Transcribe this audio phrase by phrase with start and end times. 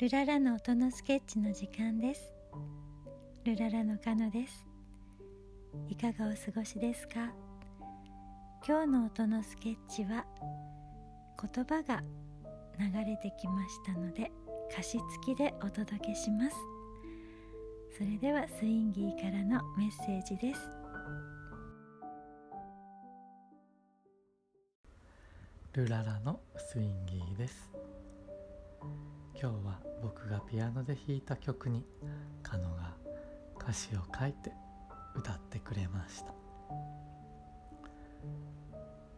[0.00, 2.32] ルララの音のスケッチの時間です。
[3.44, 4.64] ルララのカノです。
[5.88, 7.32] いかがお過ごしですか？
[8.64, 10.24] 今日の音のスケッチは
[11.52, 12.04] 言葉が
[12.78, 14.30] 流れてきましたので
[14.70, 16.56] 歌詞付きでお届けします。
[17.98, 20.60] それではスインギーからのメッセージです。
[25.72, 27.68] ルララのスインギーです。
[29.40, 31.84] 今日は僕がピアノで弾いた曲に
[32.42, 32.96] カノが
[33.60, 34.50] 歌詞を書いて
[35.14, 36.32] 歌ってくれました。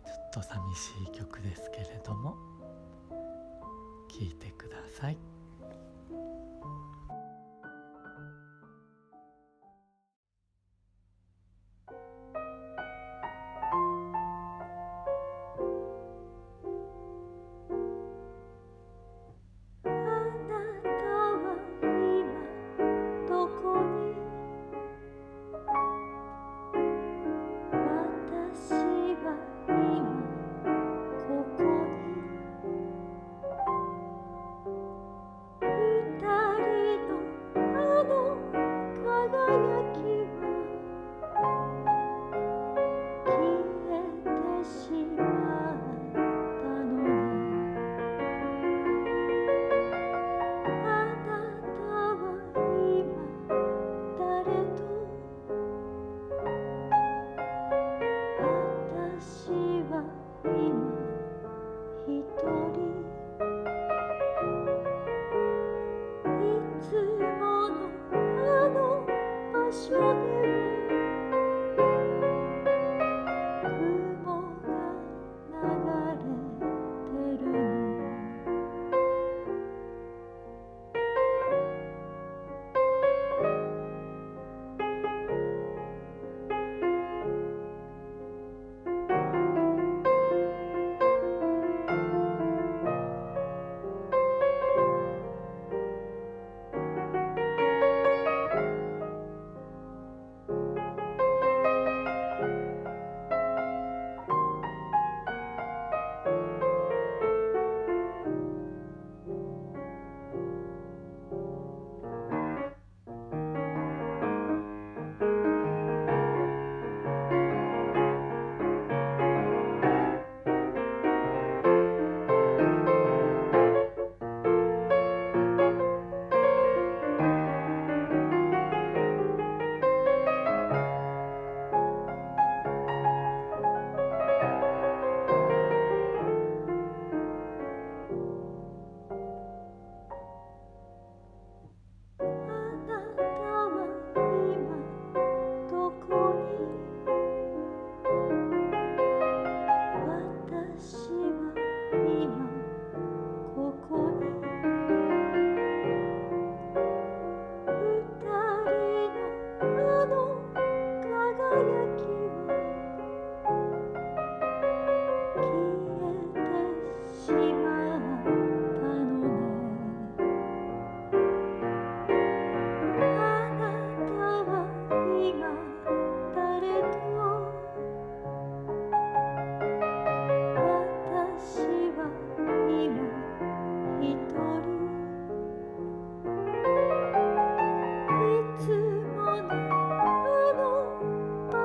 [0.04, 2.36] ちょっと寂しい曲ですけれども
[4.10, 5.39] 聴いてください。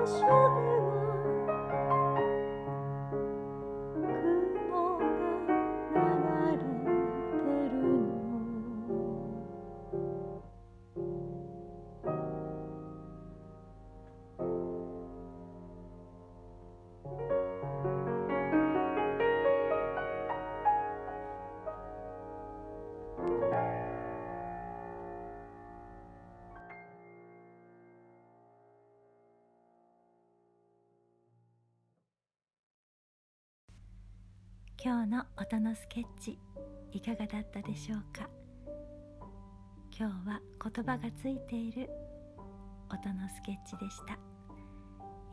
[0.05, 0.64] should
[34.85, 36.37] 今日の音のスケッチ
[36.91, 38.29] いかがだったでしょうか？
[39.89, 41.89] 今日は言葉がついている
[42.91, 44.13] 音のスケッチでした。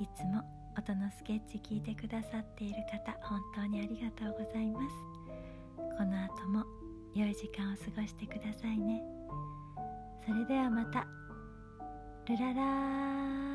[0.01, 0.43] いつも
[0.79, 4.87] 音のスケッチ聞いてくださっている方本当にありがとうございます。
[5.99, 6.65] この後も
[7.15, 9.03] 良い時間を過ごしてくださいね。
[10.27, 11.07] それではまた。
[12.27, 13.52] ルララー。